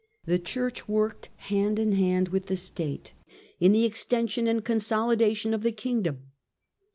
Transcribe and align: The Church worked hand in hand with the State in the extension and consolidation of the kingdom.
The 0.25 0.39
Church 0.39 0.87
worked 0.87 1.29
hand 1.35 1.77
in 1.77 1.91
hand 1.91 2.29
with 2.29 2.47
the 2.47 2.55
State 2.55 3.13
in 3.59 3.71
the 3.71 3.85
extension 3.85 4.47
and 4.47 4.65
consolidation 4.65 5.53
of 5.53 5.61
the 5.61 5.71
kingdom. 5.71 6.31